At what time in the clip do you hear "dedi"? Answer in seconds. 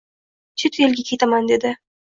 1.55-1.77